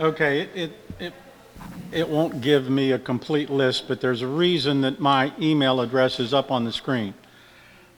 [0.00, 1.12] Okay, it, it,
[1.92, 6.18] it, won't give me a complete list, but there's a reason that my email address
[6.18, 7.14] is up on the screen.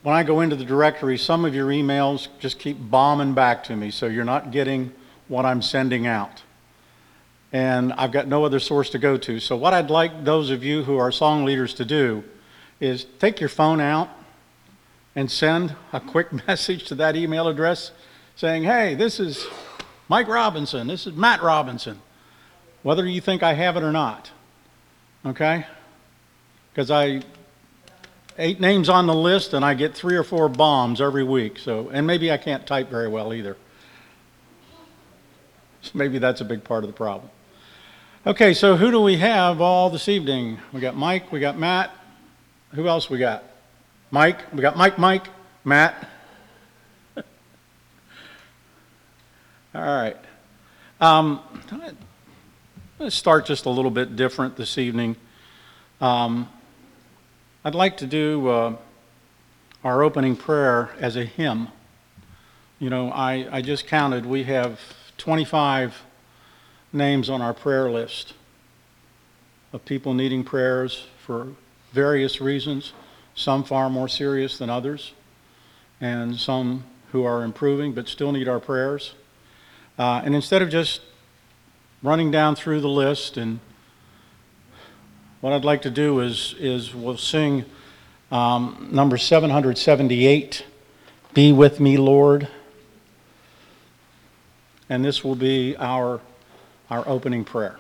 [0.03, 3.77] When I go into the directory, some of your emails just keep bombing back to
[3.77, 4.93] me, so you're not getting
[5.29, 6.43] what I'm sending out.
[7.51, 9.41] And I've got no other source to go to.
[9.41, 12.25] So what I'd like those of you who are song leaders to do
[12.79, 14.11] is take your phone out
[15.15, 17.93] and send a quick message to that email address
[18.35, 19.47] saying, hey, this is
[20.09, 22.01] Mike Robinson, this is Matt Robinson,
[22.83, 24.31] whether you think I have it or not.
[25.25, 25.67] Okay?
[26.73, 27.23] Because I,
[28.39, 31.59] eight names on the list and I get three or four bombs every week.
[31.59, 33.57] So, and maybe I can't type very well either.
[35.83, 37.31] So maybe that's a big part of the problem.
[38.27, 40.59] Okay, so who do we have all this evening?
[40.73, 41.91] We got Mike, we got Matt.
[42.73, 43.45] Who else we got?
[44.11, 45.29] Mike, we got Mike, Mike,
[45.65, 46.09] Matt.
[49.77, 50.17] All right.
[51.03, 51.39] Um,
[52.99, 55.17] let's start just a little bit different this evening.
[56.01, 56.49] Um,
[57.63, 58.77] I'd like to do uh,
[59.85, 61.69] our opening prayer as a hymn.
[62.79, 64.81] You know, I, I just counted, we have
[65.19, 65.95] 25
[66.95, 68.33] names on our prayer list
[69.75, 71.49] of people needing prayers for
[71.93, 72.95] various reasons,
[73.35, 75.13] some far more serious than others,
[76.01, 79.13] and some who are improving but still need our prayers.
[79.99, 81.01] Uh, and instead of just
[82.03, 83.61] running down through the list, and
[85.41, 87.65] what I'd like to do is, is we'll sing
[88.31, 90.65] um, number 778,
[91.33, 92.49] Be With Me, Lord.
[94.89, 96.21] And this will be our,
[96.91, 97.79] our opening prayer.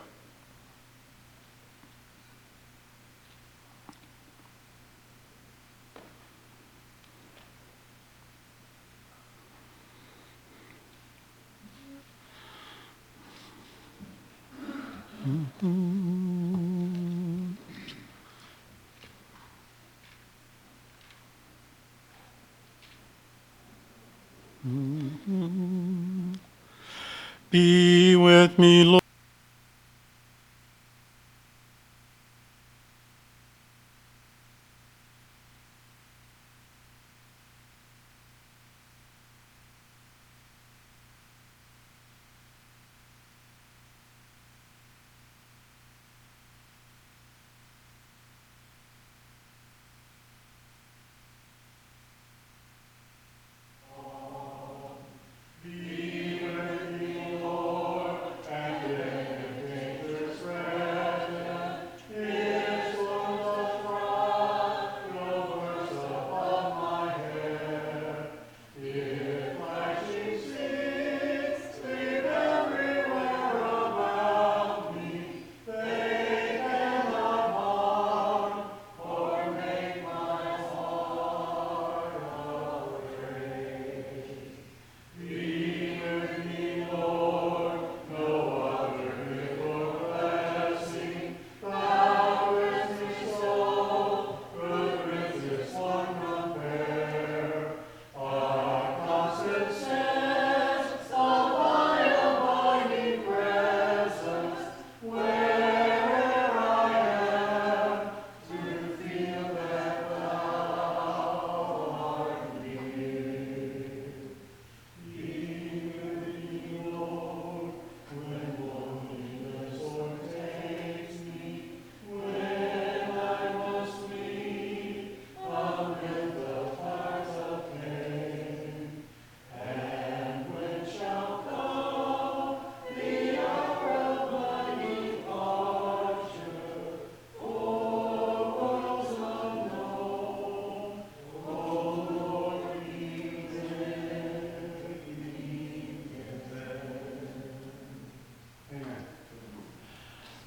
[15.27, 15.32] Be
[28.17, 29.05] with me, Lord.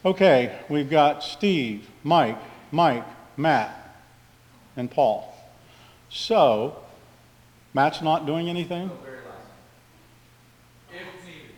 [0.05, 2.37] Okay, we've got Steve, Mike,
[2.71, 3.05] Mike,
[3.35, 3.97] Matt,
[4.77, 5.35] and Paul.
[6.09, 6.77] So,
[7.73, 8.89] Matt's not doing anything?
[10.89, 11.51] If needed,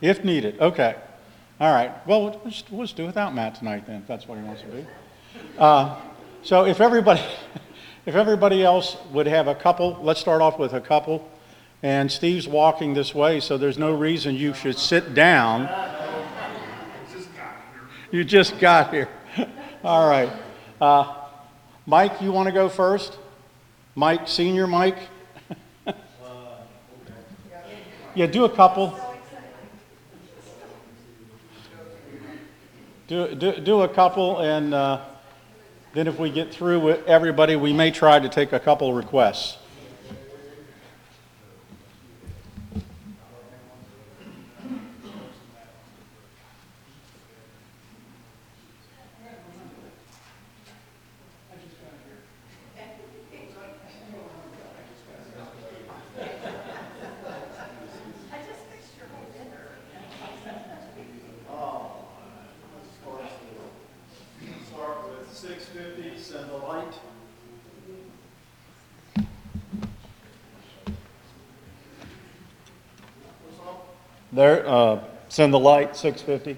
[0.00, 0.96] If needed, okay.
[1.60, 4.38] All right, well, we'll just, we'll just do without Matt tonight then, if that's what
[4.38, 4.86] he wants to do.
[5.58, 6.00] Uh,
[6.42, 7.22] so if everybody,
[8.06, 11.28] if everybody else would have a couple, let's start off with a couple.
[11.82, 15.68] And Steve's walking this way, so there's no reason you should sit down.
[18.12, 19.08] You just got here.
[19.82, 20.30] All right.
[20.78, 21.14] Uh,
[21.86, 23.16] Mike, you want to go first?
[23.94, 24.98] Mike, senior Mike?
[28.14, 28.94] yeah, do a couple.
[33.08, 35.00] do, do, do a couple, and uh,
[35.94, 39.56] then if we get through with everybody, we may try to take a couple requests.
[74.32, 76.56] There, uh, send the light, 650.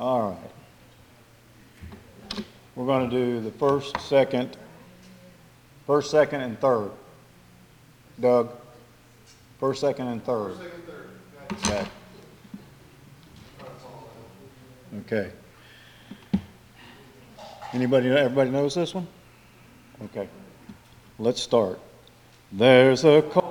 [0.00, 2.44] All right.
[2.74, 4.56] We're going to do the first, second,
[5.86, 6.90] first, second, and third.
[8.18, 8.50] Doug?
[9.58, 10.56] First, second, and third.
[11.52, 11.86] Okay.
[15.00, 15.30] Okay.
[17.74, 19.06] Anybody, everybody knows this one?
[20.04, 20.26] Okay.
[21.18, 21.78] Let's start.
[22.50, 23.49] There's a cold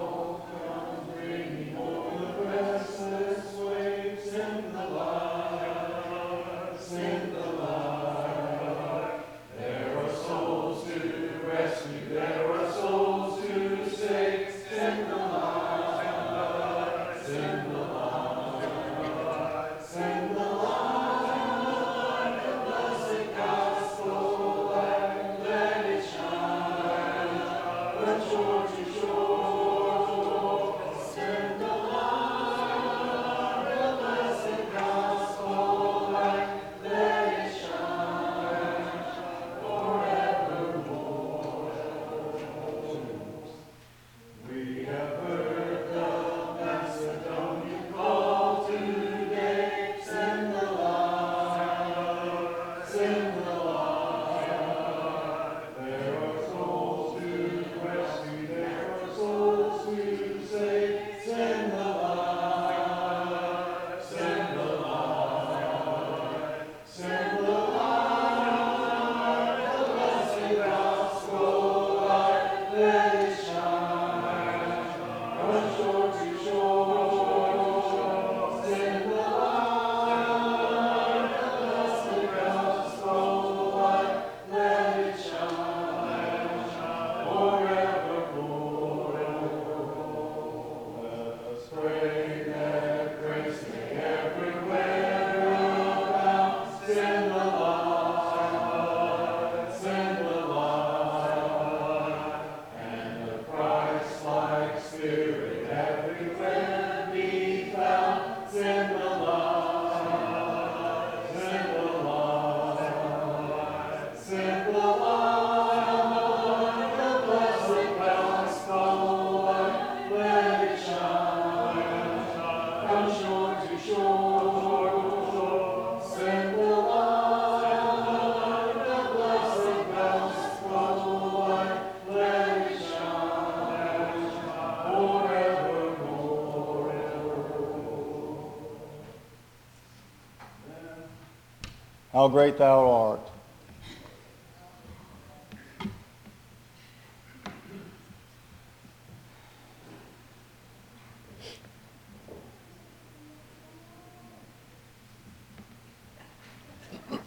[142.19, 143.21] How great thou art.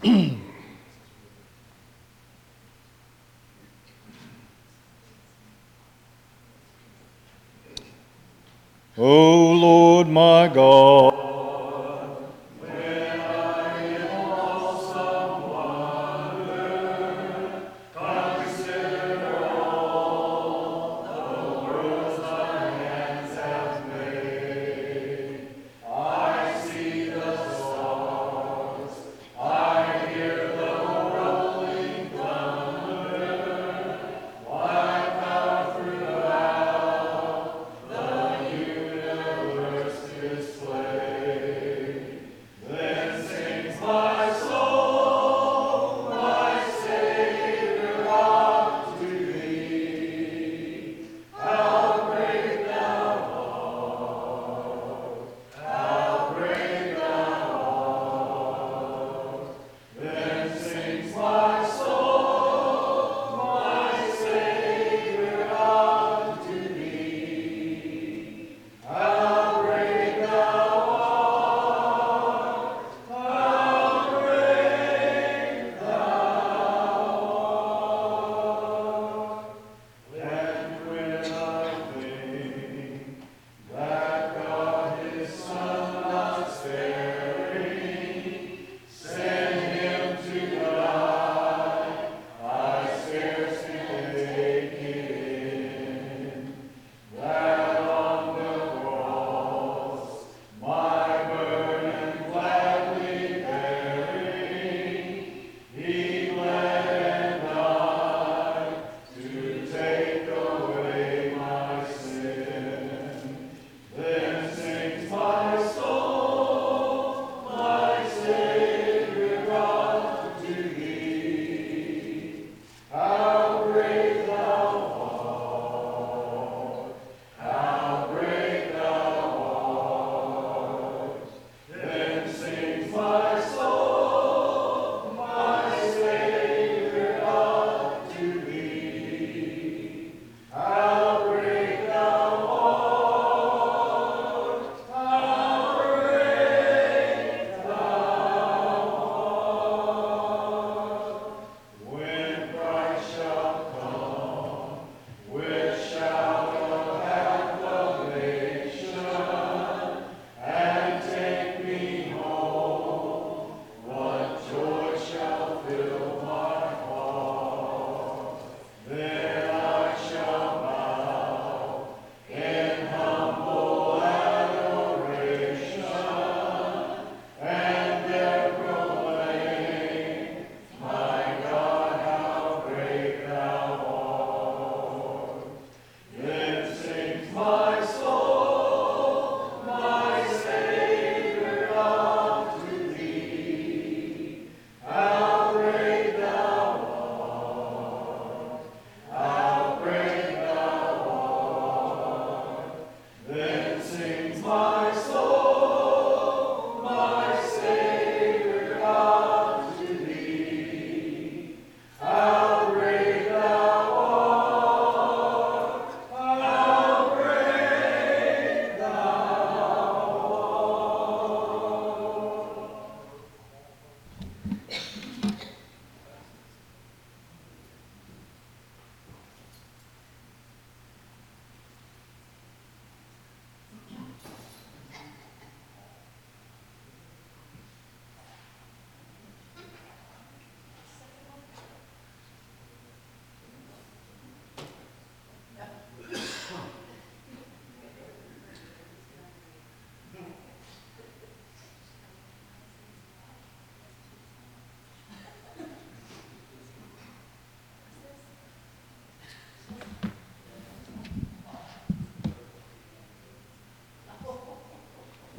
[8.99, 9.82] O Lord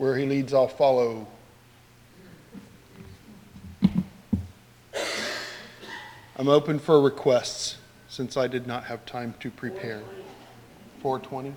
[0.03, 1.25] Where he leads, I'll follow.
[6.35, 7.77] I'm open for requests,
[8.09, 10.01] since I did not have time to prepare.
[11.01, 11.53] 420?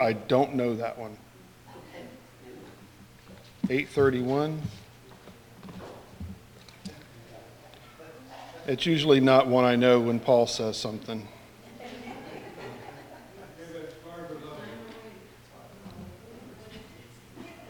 [0.00, 1.16] I don't know that one.
[3.70, 4.60] 831?
[8.66, 11.28] It's usually not one I know when Paul says something.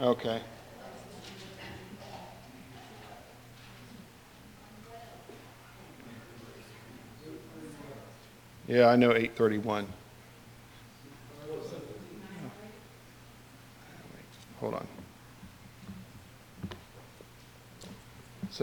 [0.00, 0.40] Okay.
[8.68, 9.86] Yeah, I know 831.
[14.60, 14.86] Hold on.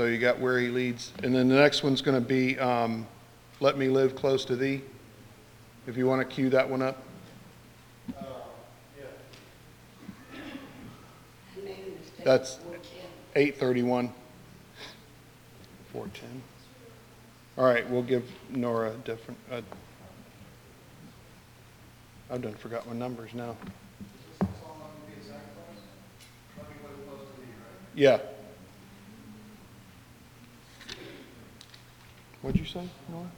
[0.02, 3.06] So you got where he leads, and then the next one's going to be, um,
[3.60, 4.82] let me live close to thee.
[5.86, 7.04] If you want to cue that one up.
[12.24, 12.58] That's
[13.36, 14.12] 831.
[15.94, 16.42] 410.
[17.60, 19.62] All right, we'll give Nora a different, uh,
[22.32, 23.56] I've done forgot my numbers now.
[27.94, 28.18] Yeah.
[32.42, 33.30] What'd you say, Nora?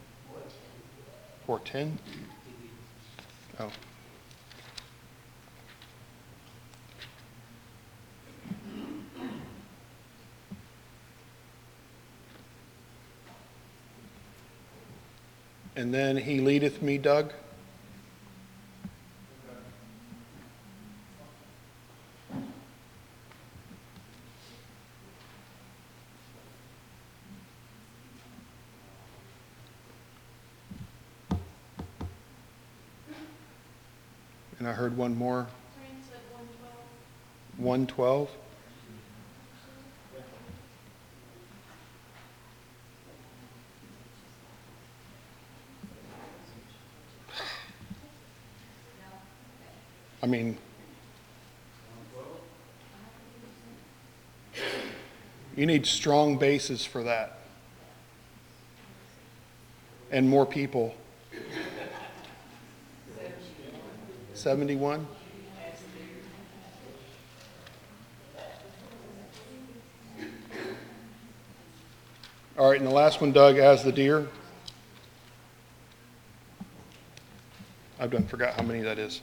[1.45, 1.99] 410?
[3.59, 3.69] Oh.
[15.75, 17.33] And then he leadeth me, Doug?
[34.63, 36.19] And I heard one more, Frank said
[37.57, 38.27] one twelve.
[38.27, 38.29] 112?
[50.21, 50.57] I mean,
[55.57, 57.39] you need strong basses for that.
[60.11, 60.95] And more people.
[64.43, 65.07] 71?
[72.57, 74.27] All right, and the last one, Doug, as the deer.
[77.97, 79.21] I've done forgot how many that is.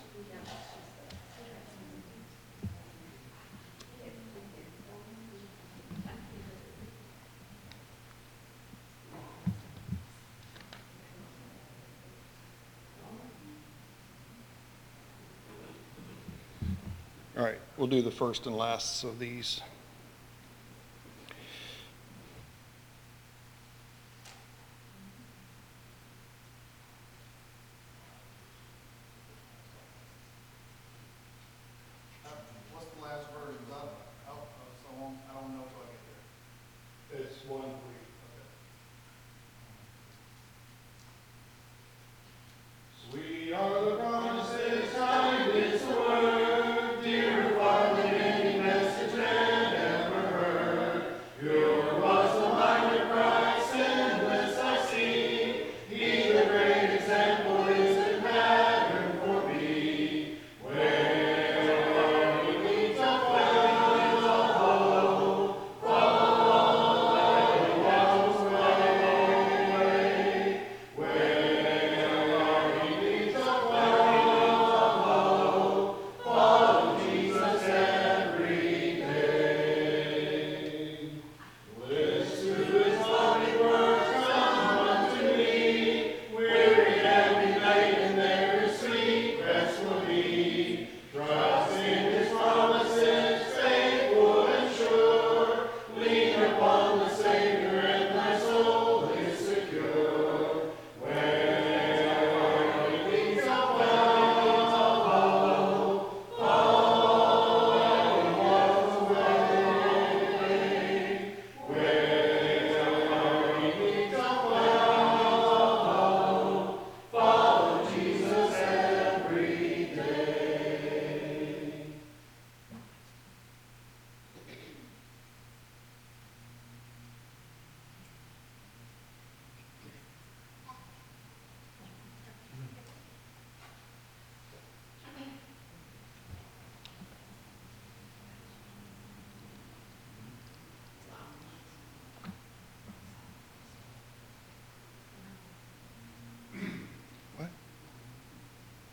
[17.41, 19.63] All right, we'll do the first and lasts of these.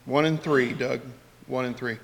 [0.07, 1.01] One and three, Doug.
[1.47, 1.97] One and three.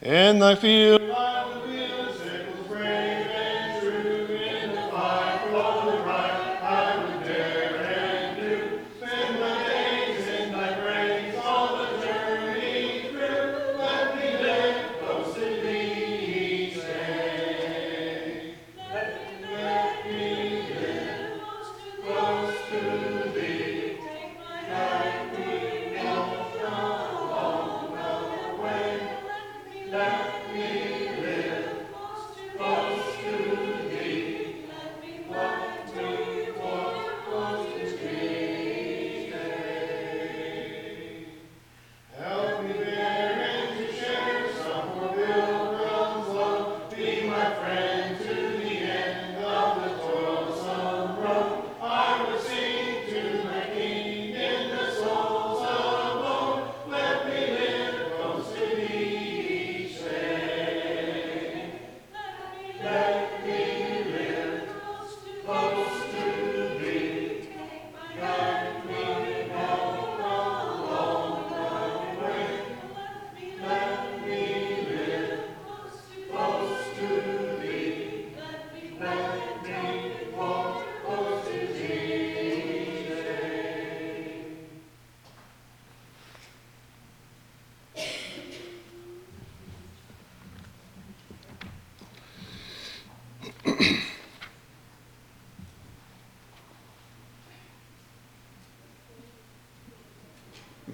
[0.00, 1.13] In I field.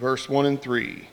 [0.01, 1.07] verse 1 and 3.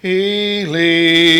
[0.00, 1.39] He leads.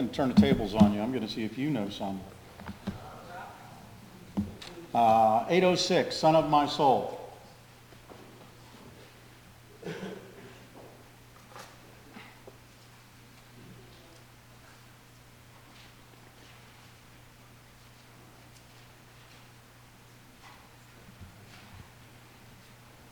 [0.00, 1.00] going to turn the tables on you.
[1.02, 2.22] I'm going to see if you know some.
[4.94, 7.20] Uh, 806, Sun of My Soul.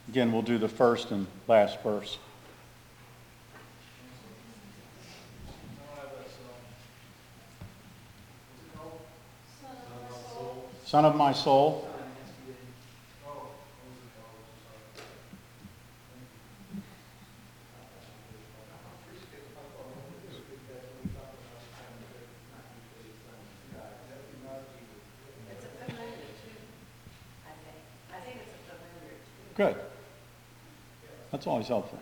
[0.09, 2.17] Again, we'll do the first and last verse.
[10.89, 11.87] Sun of my soul.
[25.51, 26.09] It's a familiar
[26.41, 26.69] tune,
[27.45, 27.85] I think.
[28.11, 29.75] I think it's a familiar tune.
[29.75, 29.77] Good.
[31.31, 31.99] That's always helpful.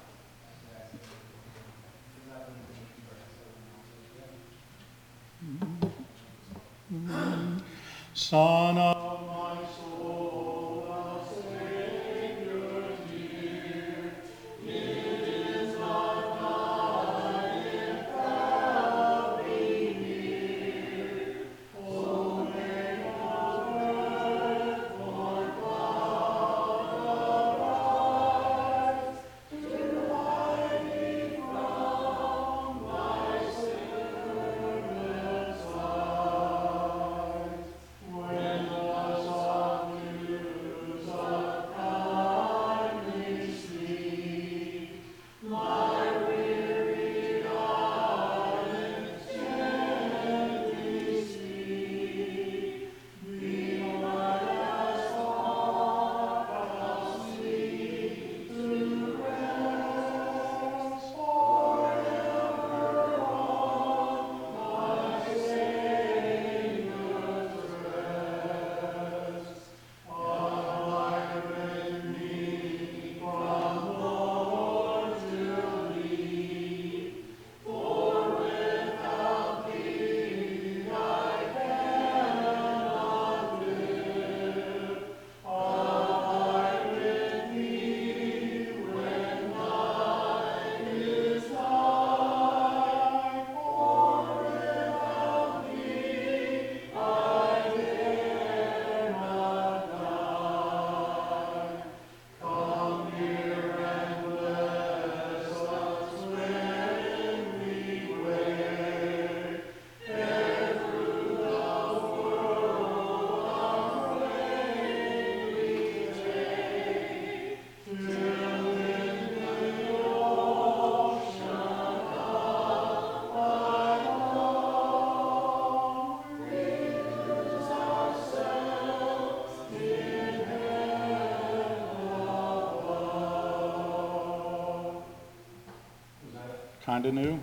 [136.86, 137.38] Kind of new?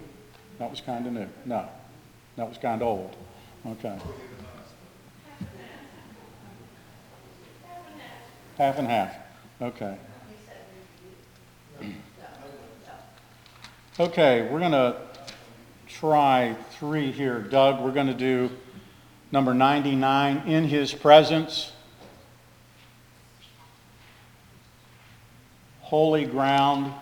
[0.57, 1.27] That was kind of new.
[1.45, 1.67] No,
[2.37, 3.15] that was kind of old.
[3.65, 3.99] Okay.
[8.57, 9.15] Half and half.
[9.61, 9.97] Okay.
[13.99, 14.95] Okay, we're going to
[15.87, 17.39] try three here.
[17.39, 18.49] Doug, we're going to do
[19.31, 21.73] number 99, In His Presence.
[25.81, 26.93] Holy Ground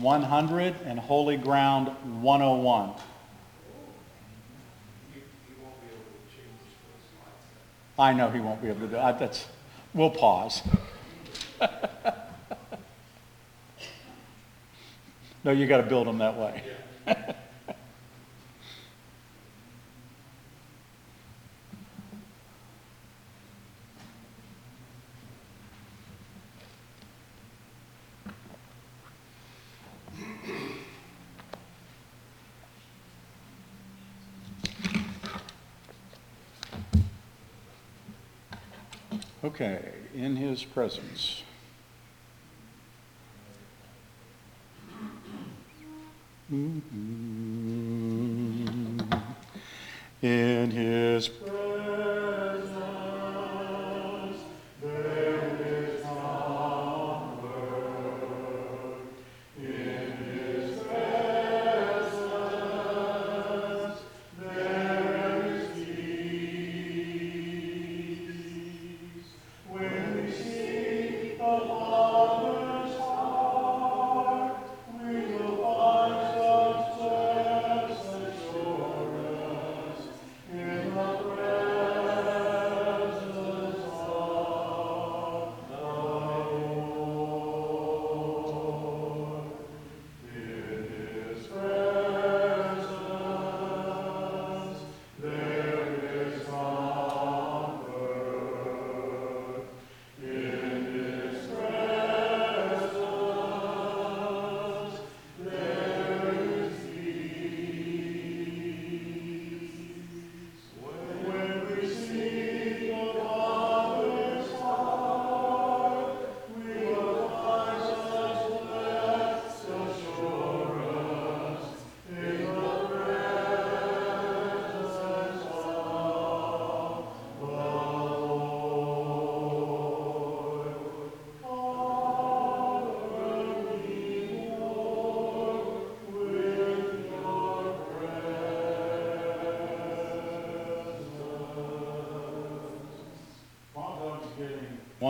[0.00, 1.88] 100 and Holy Ground
[2.22, 2.92] 101.
[7.98, 9.18] I know he won't be able to do it.
[9.18, 9.46] That's,
[9.92, 10.62] we'll pause.
[15.42, 16.62] No, you got to build them that way.
[39.42, 39.80] Okay,
[40.14, 41.42] in his presence.
[46.50, 46.82] In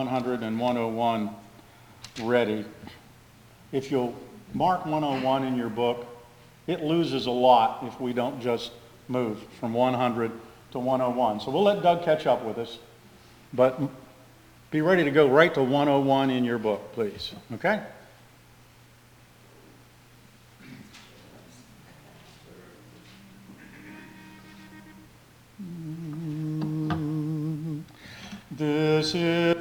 [0.06, 1.30] 100 and 101
[2.22, 2.64] ready.
[3.70, 4.14] If you'll
[4.54, 6.06] mark 101 in your book,
[6.66, 8.72] it loses a lot if we don't just
[9.08, 10.32] move from 100
[10.72, 11.40] to 101.
[11.40, 12.78] So we'll let Doug catch up with us,
[13.52, 13.78] but
[14.70, 17.82] be ready to go right to 101 in your book, please, okay?
[28.50, 29.59] This is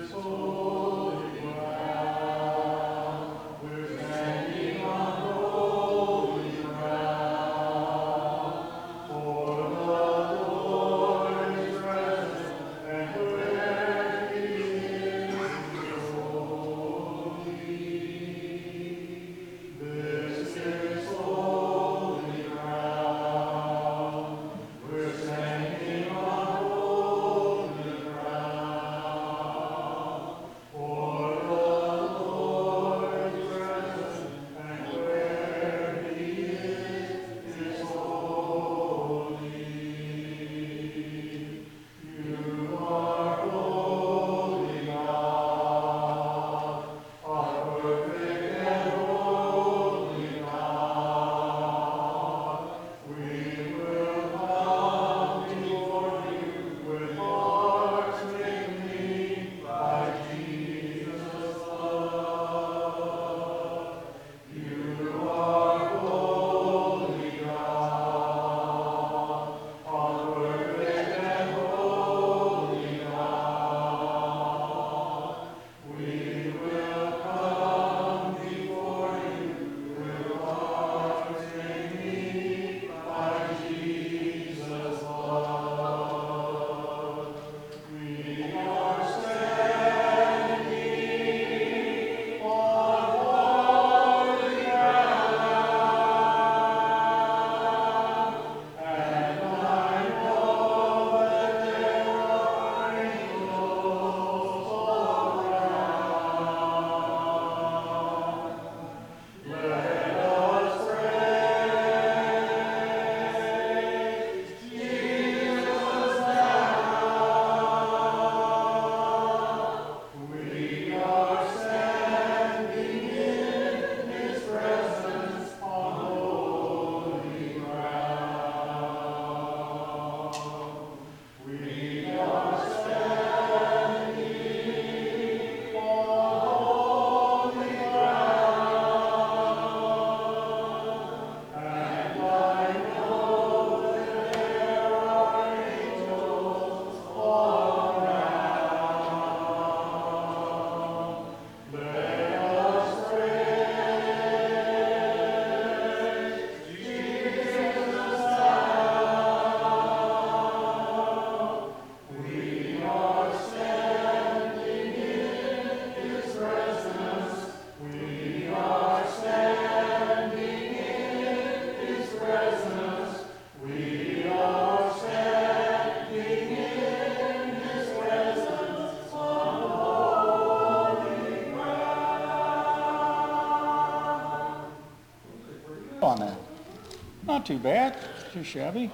[187.39, 187.95] Not too bad,
[188.33, 188.91] too shabby.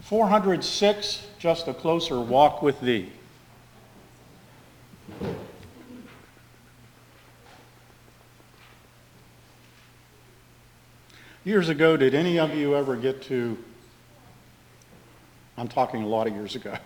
[0.00, 3.12] 406, just a closer walk with thee.
[11.44, 13.58] Years ago, did any of you ever get to,
[15.58, 16.78] I'm talking a lot of years ago,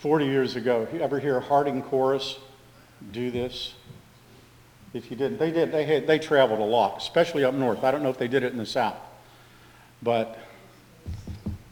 [0.00, 2.38] 40 years ago, you ever hear Harding Chorus
[3.12, 3.72] do this?
[4.94, 7.84] If you didn't, they did, they had, they traveled a lot, especially up north.
[7.84, 8.96] I don't know if they did it in the south.
[10.02, 10.38] But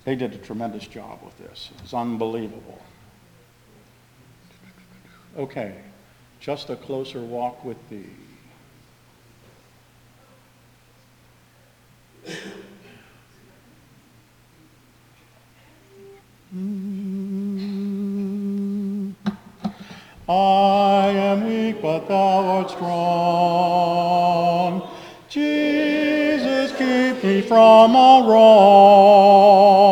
[0.04, 1.70] they did a tremendous job with this.
[1.82, 2.82] It's unbelievable.
[5.36, 5.76] Okay,
[6.40, 8.06] just a closer walk with thee.
[16.54, 17.05] Mm.
[20.28, 24.82] I am weak, but thou art strong.
[25.28, 29.85] Jesus, keep me from all wrong.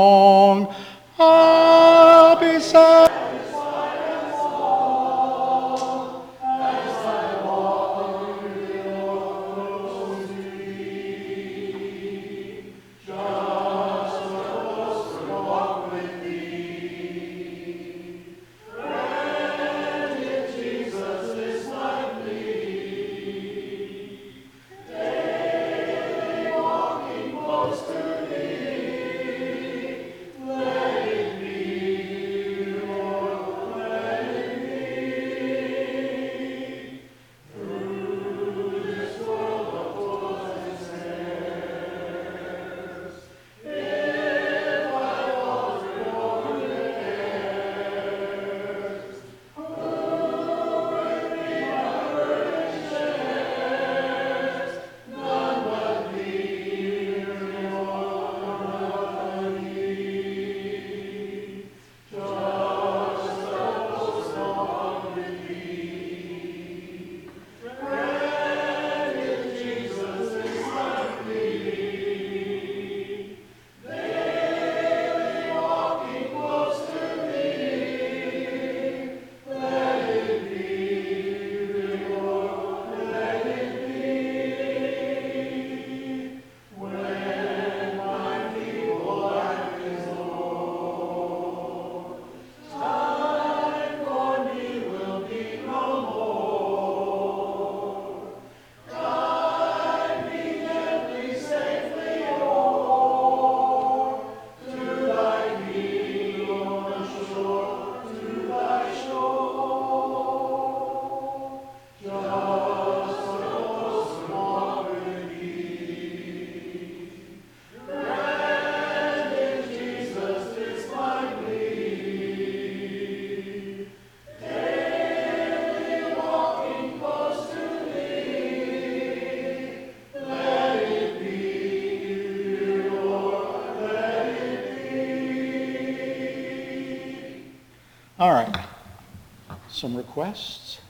[139.84, 140.80] Some requests?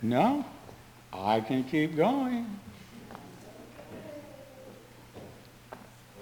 [0.00, 0.42] No?
[1.12, 2.46] I can keep going.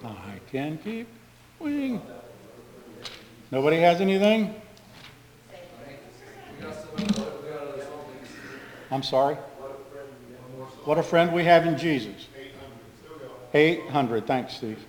[0.02, 1.06] I can keep
[1.60, 2.02] going.
[3.52, 4.60] Nobody has anything?
[8.90, 9.36] I'm sorry?
[10.84, 12.26] What a friend we have in Jesus.
[13.54, 14.84] 800, thanks, Steve.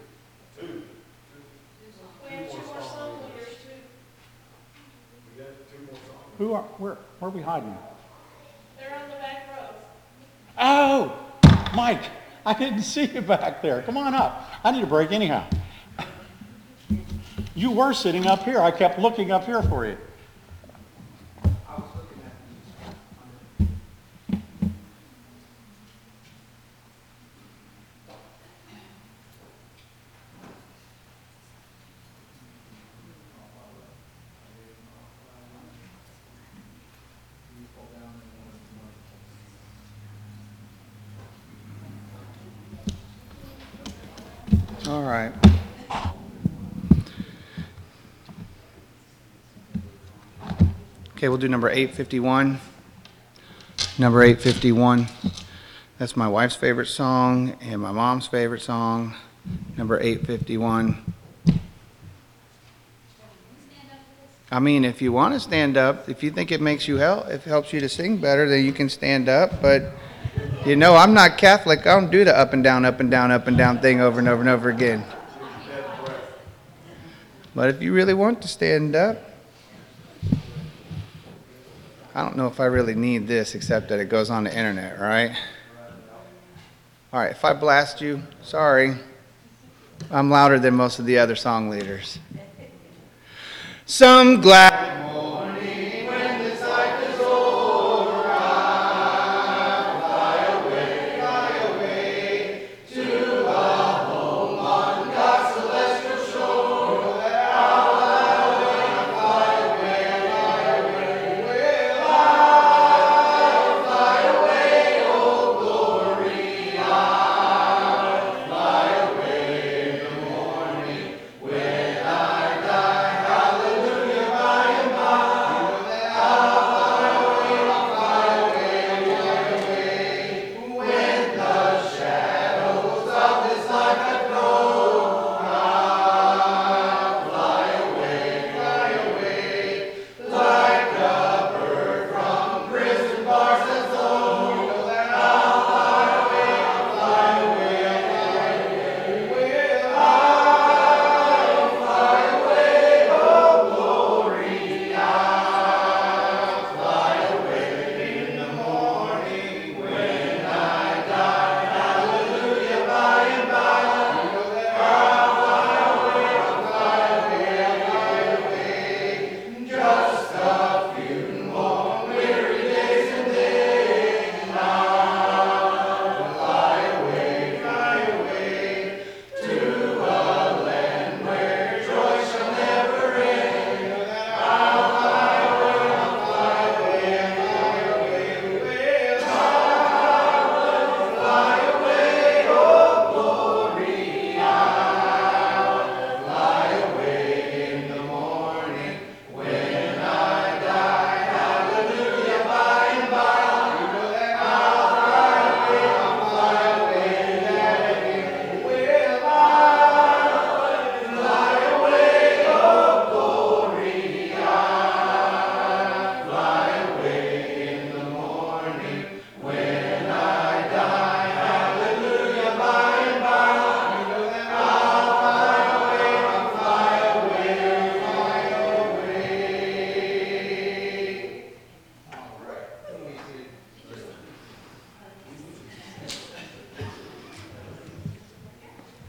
[6.38, 7.75] Who are, where, where are we hiding?
[8.77, 9.69] They're on the back row.
[10.59, 11.19] Oh,
[11.75, 12.03] Mike,
[12.45, 13.81] I didn't see you back there.
[13.81, 14.49] Come on up.
[14.63, 15.47] I need a break anyhow.
[17.55, 18.59] You were sitting up here.
[18.59, 19.97] I kept looking up here for you.
[44.97, 45.31] All right.
[51.15, 52.59] Okay, we'll do number 851.
[53.99, 55.07] Number 851.
[55.99, 59.13] That's my wife's favorite song and my mom's favorite song.
[59.77, 61.13] Number 851.
[64.49, 67.27] I mean, if you want to stand up, if you think it makes you help,
[67.27, 69.61] if it helps you to sing better, then you can stand up.
[69.61, 69.91] But
[70.68, 71.88] you know, I'm not Catholic.
[71.88, 74.20] I don't do the up and down, up and down, up and down thing over
[74.20, 75.01] and over and over again.
[77.55, 79.18] But if you really want to stand up,
[82.13, 84.99] I don't know if I really need this except that it goes on the internet,
[84.99, 85.38] right?
[87.13, 88.95] All right, if I blast you, sorry.
[90.11, 92.20] I'm louder than most of the other song leaders.
[93.86, 95.06] Some glad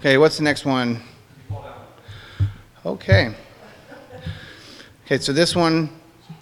[0.09, 1.03] Okay, what's the next one?
[2.87, 3.35] Okay.
[5.05, 5.91] Okay, so this one,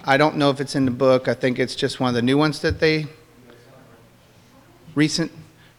[0.05, 1.27] I don't know if it's in the book.
[1.27, 3.07] I think it's just one of the new ones that they
[4.95, 5.33] recent.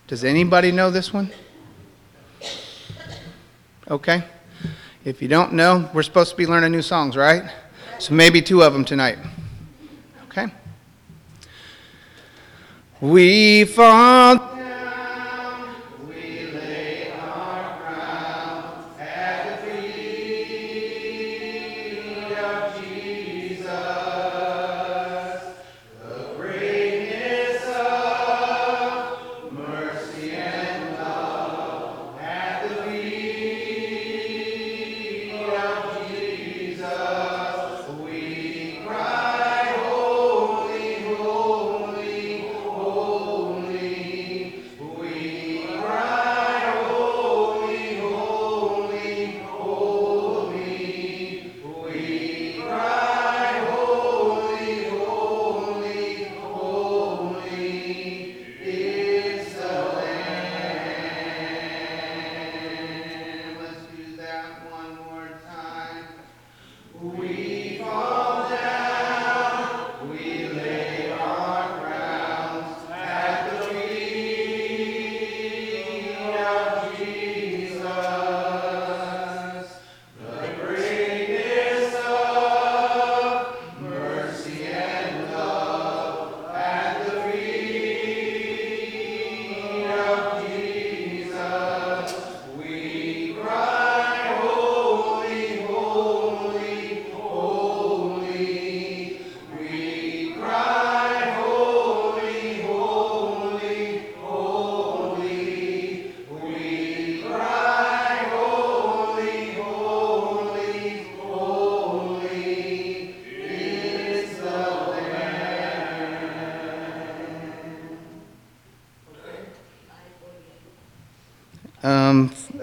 [0.06, 1.32] Does anybody know this one?
[3.90, 4.22] Okay.
[5.06, 7.50] If you don't know, we're supposed to be learning new songs, right?
[8.00, 9.18] So maybe two of them tonight.
[10.26, 10.48] Okay.
[13.00, 14.57] We fall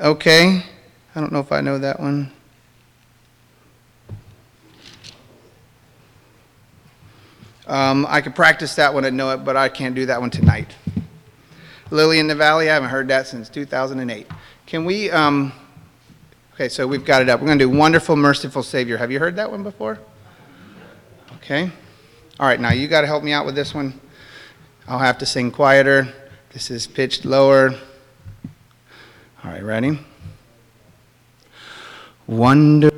[0.05, 0.63] okay.
[1.15, 2.31] I don't know if I know that one.
[7.67, 10.31] Um, I could practice that one and know it, but I can't do that one
[10.31, 10.75] tonight.
[11.91, 14.27] Lily in the Valley, I haven't heard that since 2008.
[14.67, 15.53] Can we, um,
[16.55, 17.41] okay, so we've got it up.
[17.41, 18.99] We're going to do Wonderful, Merciful Savior.
[18.99, 19.99] Have you heard that one before?
[21.37, 21.71] Okay.
[22.39, 23.99] All right, now you got to help me out with this one.
[24.87, 26.09] I'll have to sing quieter.
[26.53, 27.75] This is pitched lower.
[29.75, 29.99] Ready?
[32.29, 32.94] Wonderful,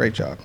[0.00, 0.38] Great job.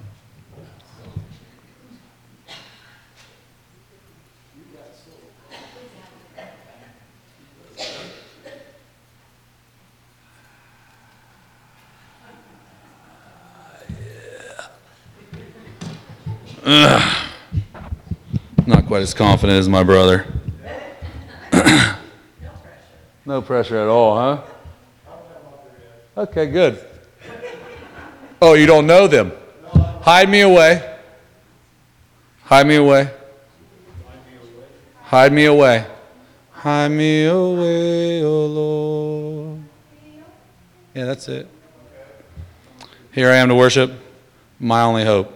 [18.68, 20.26] Not quite as confident as my brother.
[23.26, 24.41] no pressure at all, huh?
[26.18, 26.86] Okay, good.
[28.41, 29.32] Oh, you don't know them?
[30.06, 30.97] Hide me away.
[32.43, 33.10] Hide me away.
[35.01, 35.84] Hide me away.
[36.51, 39.64] Hide me away, oh Lord.
[40.93, 41.47] Yeah, that's it.
[43.14, 43.93] Here I am to worship,
[44.60, 45.36] my only hope.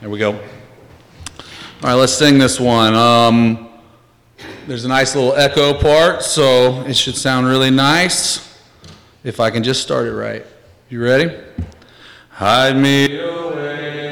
[0.00, 0.32] There we go.
[0.32, 0.40] All
[1.84, 2.96] right, let's sing this one.
[2.96, 3.68] Um,
[4.66, 8.60] there's a nice little echo part, so it should sound really nice
[9.22, 10.44] if I can just start it right.
[10.88, 11.32] You ready?
[12.30, 14.11] Hide me away,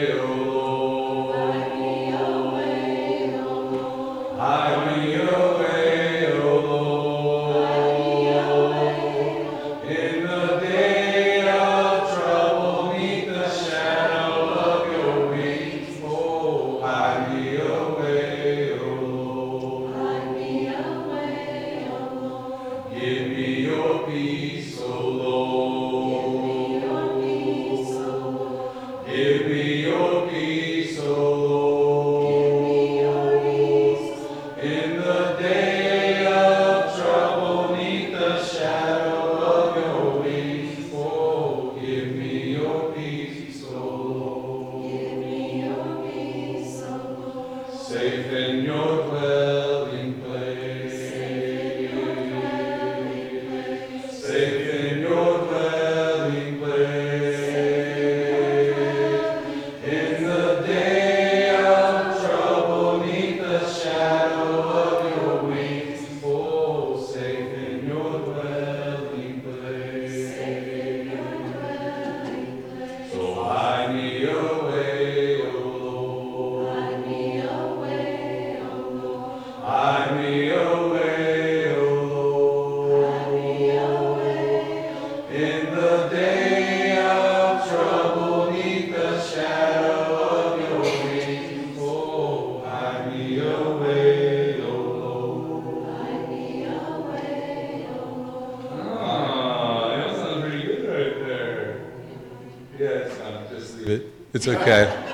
[103.91, 104.07] it.
[104.33, 105.11] It's okay.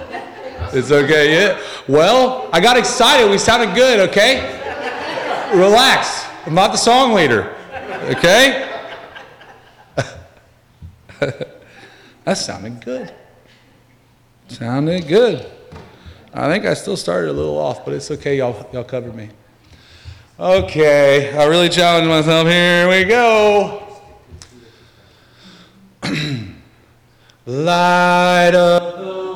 [0.72, 1.61] It's okay, yeah?
[1.89, 3.31] Well, I got excited.
[3.31, 4.41] We sounded good, okay?
[5.55, 6.27] Relax.
[6.45, 7.55] I'm not the song leader,
[8.05, 8.72] okay?
[12.24, 13.12] that sounded good.
[14.49, 15.51] Sounded good.
[16.33, 18.37] I think I still started a little off, but it's okay.
[18.39, 19.31] Y'all, y'all covered me.
[20.39, 22.47] Okay, I really challenged myself.
[22.47, 23.83] Here we go.
[27.47, 29.36] light of the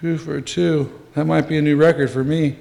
[0.00, 0.98] Two for two.
[1.12, 2.56] That might be a new record for me.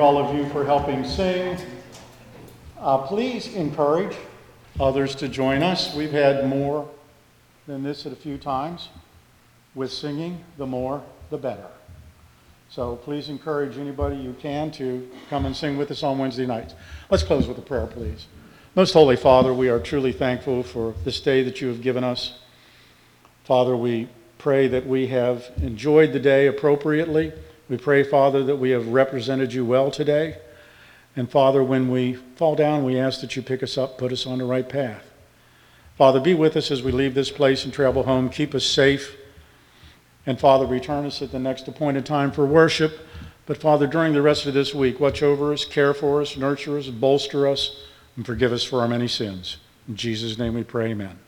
[0.00, 1.58] All of you for helping sing.
[2.78, 4.16] Uh, please encourage
[4.80, 5.94] others to join us.
[5.94, 6.88] We've had more
[7.66, 8.88] than this at a few times.
[9.74, 11.66] With singing, the more, the better.
[12.70, 16.74] So please encourage anybody you can to come and sing with us on Wednesday nights.
[17.10, 18.26] Let's close with a prayer, please.
[18.74, 22.38] Most Holy Father, we are truly thankful for this day that you have given us.
[23.44, 27.34] Father, we pray that we have enjoyed the day appropriately.
[27.70, 30.38] We pray, Father, that we have represented you well today.
[31.14, 34.26] And Father, when we fall down, we ask that you pick us up, put us
[34.26, 35.04] on the right path.
[35.96, 38.28] Father, be with us as we leave this place and travel home.
[38.28, 39.16] Keep us safe.
[40.26, 43.06] And Father, return us at the next appointed time for worship.
[43.46, 46.76] But Father, during the rest of this week, watch over us, care for us, nurture
[46.76, 47.84] us, bolster us,
[48.16, 49.58] and forgive us for our many sins.
[49.86, 51.18] In Jesus' name we pray, amen.